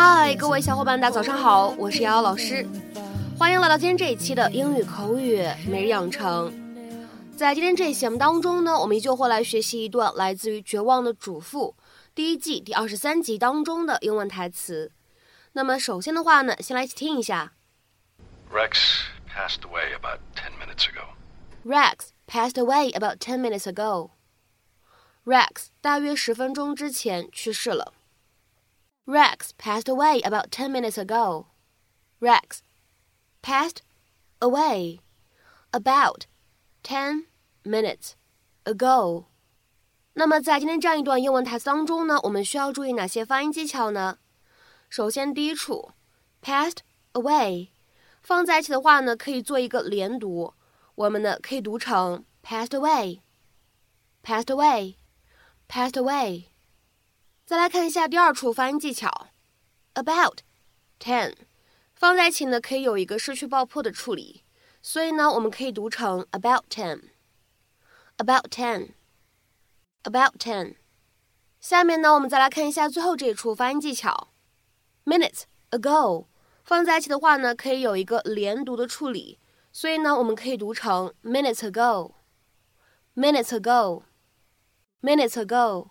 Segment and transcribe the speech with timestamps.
[0.00, 2.64] 嗨，各位小伙伴，大家早上好，我是瑶瑶老师，
[3.36, 6.52] 欢迎来到今天这一期的英语口语每日养成。
[7.36, 11.74] 在今天这一期节目当中呢，我们依旧会来学习一段来自于《绝望的主妇》
[12.14, 14.92] 第一季第二十三集当中的英文台词。
[15.54, 17.54] 那么首先的话呢，先来一起听一下。
[18.52, 21.08] Rex passed away about ten minutes ago.
[21.64, 24.10] Rex passed away about ten minutes ago.
[25.24, 27.94] Rex 大约十分钟之前去世了。
[29.07, 31.47] Rex passed away about ten minutes ago.
[32.19, 32.61] Rex
[33.41, 33.77] passed
[34.39, 34.99] away
[35.71, 36.25] about
[36.83, 37.25] ten
[37.63, 38.13] minutes
[38.63, 39.25] ago.
[40.13, 44.19] 那么在今天这样一段英文台词当中呢，我们需要注意哪些发音技巧呢？
[44.89, 45.91] 首先，第一处
[46.41, 46.77] passed
[47.13, 47.69] away
[48.21, 50.53] 放在一起的话呢，可以做一个连读，
[50.95, 56.49] 我们呢可以读成 passed away，passed away。passed away。
[57.47, 59.27] 再来看一下第二处发音技巧，
[59.93, 60.39] about
[60.99, 61.35] ten
[61.93, 64.43] 放在一起呢，可以有一个失去爆破的处理，
[64.81, 70.75] 所以呢，我们可以读成 about ten，about ten，about ten。
[71.59, 74.29] 下面呢，我们再来看一下最后这一处发音技巧，
[75.05, 76.27] minutes ago
[76.63, 79.39] 放在一起的话呢，可以有一个连读的处理，
[79.71, 85.89] 所以呢，我们可以读成 minutes ago，minutes ago。minutes ago.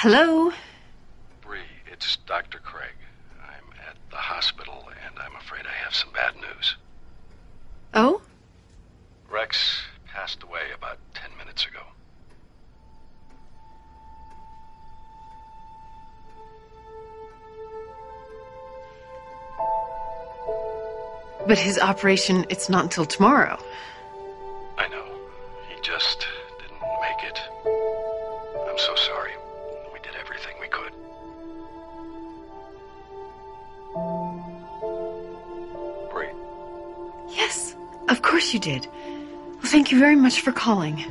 [0.00, 0.52] Hello?
[1.40, 1.58] Bree,
[1.90, 2.60] it's Dr.
[2.60, 2.94] Craig.
[3.42, 6.76] I'm at the hospital, and I'm afraid I have some bad news.
[7.94, 8.22] Oh?
[9.28, 11.80] Rex passed away about ten minutes ago.
[21.48, 23.60] But his operation, it's not until tomorrow.
[24.78, 25.06] I know.
[25.68, 26.27] He just
[38.08, 38.86] of course you did.
[38.86, 41.04] Well, thank you very much for calling.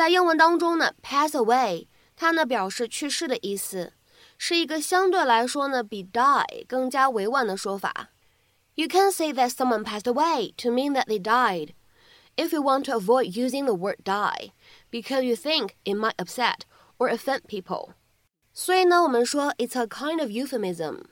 [0.00, 3.92] 在英文当中呢，pass away 它呢表示去世的意思，
[4.38, 8.10] 是一个相对来说呢比 die 更加委婉的说法。
[8.74, 11.70] You can say that someone passed away to mean that they died.
[12.36, 14.50] If you want to avoid using the word die
[14.90, 16.60] because you think it might upset
[16.98, 17.94] or offend people，
[18.52, 21.04] 所以呢，我们说 it's a kind of euphemism，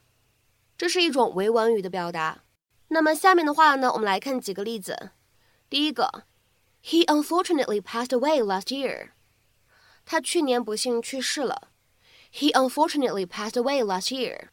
[0.77, 2.43] 这是一种委婉语的表达。
[2.89, 5.12] 那么下面的话呢，我们来看几个例子。
[5.71, 6.25] 第一个
[6.83, 9.11] ，He unfortunately passed away last year。
[10.05, 11.71] 他去年不幸去世了。
[12.33, 14.49] He unfortunately passed away last year。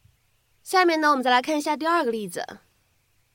[0.63, 2.59] 下面呢，我们再来看一下第二个例子。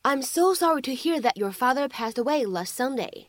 [0.02, 3.26] I'm so sorry to hear that your father passed away last Sunday。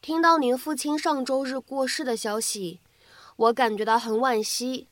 [0.00, 2.80] 听到您父亲上周日过世的消息，
[3.36, 4.88] 我感觉到很惋惜，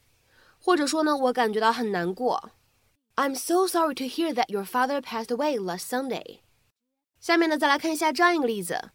[0.58, 2.50] 或者说呢，我感觉到很难过。
[3.14, 6.40] I'm so sorry to hear that your father passed away last Sunday。
[7.20, 8.90] 下面呢，再来看一下这样一个例子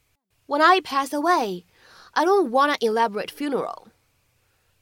[0.47, 1.65] ：When I pass away,
[2.11, 3.87] I don't want an elaborate funeral。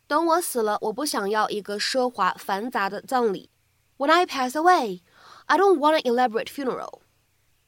[0.08, 3.50] 等我死了，我不想要一个奢华繁杂的葬礼。
[3.98, 5.02] When I pass away,
[5.48, 7.02] I don't want an elaborate funeral.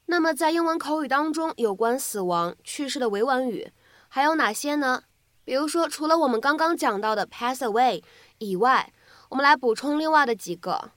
[0.06, 3.70] 那么在英文口语当中，有关死亡、去世的委婉语
[4.08, 5.04] 还有哪些呢？
[5.44, 8.02] 比如说，除了我们刚刚讲到的 pass away
[8.38, 8.92] 以外，
[9.28, 10.92] 我们来补充另外的几个。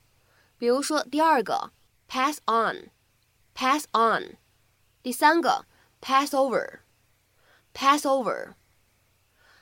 [0.57, 1.71] 比如说，第二个
[2.07, 4.37] pass on，pass on；
[5.01, 5.65] 第三个
[6.01, 6.83] pass over，pass
[7.78, 8.54] pass over。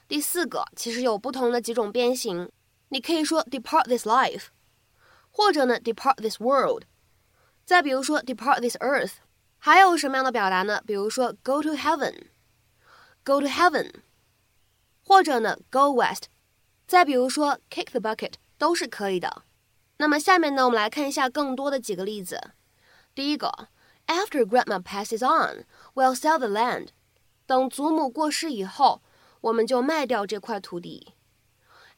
[0.08, 2.50] 第四个其实有不同的几种变形，
[2.88, 4.46] 你可以说 depart this life，
[5.30, 6.84] 或者呢 depart this world，
[7.66, 9.16] 再比如说 depart this earth，
[9.58, 10.80] 还有什么样的表达呢？
[10.86, 13.92] 比如说 go to heaven，go to heaven，
[15.04, 16.30] 或者呢 go west，
[16.86, 19.42] 再比如说 kick the bucket，都是可以的。
[19.98, 22.52] 那么下面呢，我们来看一下更多的几个例子。
[23.14, 23.68] 第一个
[24.06, 26.88] ，After Grandma passes on，we'll sell the land。
[27.46, 29.02] 等祖母过世以后，
[29.40, 31.14] 我们就卖掉这块土地。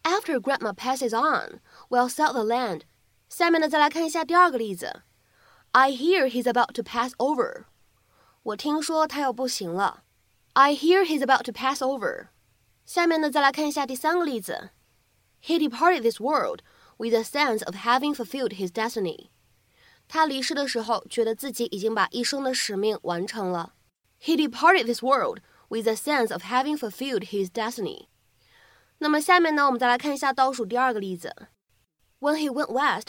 [0.03, 2.83] After grandma passes on，we'll sell the land。
[3.29, 5.03] 下面呢，再来看一下第二个例子。
[5.73, 7.65] I hear he's about to pass over。
[8.43, 10.05] 我听说他要不行了。
[10.55, 12.29] I hear he's about to pass over。
[12.85, 14.71] 下面呢，再来看一下第三个例子。
[15.43, 16.61] He departed this world
[16.97, 19.29] with a sense of having fulfilled his destiny。
[20.09, 23.75] 他离世的时候，觉得自己已经把一生的使命完成了。
[24.20, 25.40] He departed this world
[25.70, 28.08] with a sense of having fulfilled his destiny。
[29.00, 31.48] 那么下面呢，我们再来看一下倒数第二个例子。
[32.20, 33.08] When he went west,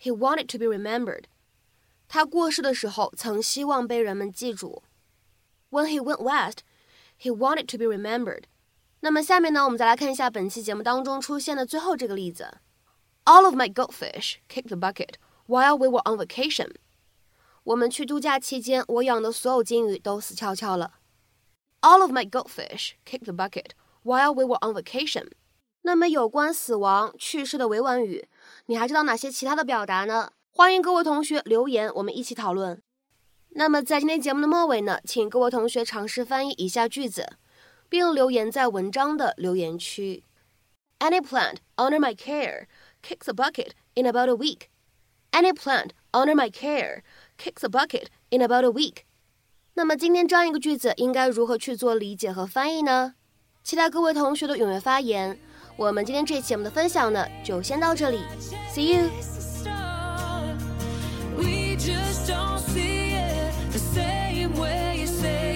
[0.00, 1.24] he wanted to be remembered。
[2.06, 4.84] 他过世的时候，曾希望被人们记住。
[5.70, 6.58] When he went west,
[7.20, 8.44] he wanted to be remembered。
[9.00, 12.58] 那么下面呢，我们再来看一下本期节目当中出现的最后这个例子：
[13.24, 15.14] All of my goldfish kicked the bucket
[15.48, 16.74] while we were on vacation。
[17.64, 20.94] 我们去度假期间，我养的所有金鱼都死翘翘了。
[21.80, 23.70] All of my goldfish kicked the bucket
[24.02, 25.28] while we were on vacation。
[25.82, 28.28] 那么有关死亡、去世的委婉语，
[28.66, 30.32] 你还知道哪些其他的表达呢？
[30.50, 32.82] 欢迎各位同学留言，我们一起讨论。
[33.50, 37.36] 那么在今天节目的末尾呢，请各位同学尝试翻译以下句子。
[37.94, 40.24] 并留言在文章的留言区。
[40.98, 42.66] Any plant under my care
[43.02, 44.68] kicks a bucket in about a week.
[45.30, 47.02] Any plant under my care
[47.38, 49.04] kicks a bucket in about a week.
[49.74, 53.14] 那么今天这样一个句子应该如何去做理解和翻译呢？
[53.62, 55.38] 期待各位同学的踊跃发言。
[55.76, 58.20] 我们今天这期节目的分享呢，就先到这里。
[58.72, 59.10] See you.
[61.84, 65.54] at the end of the day, you wait for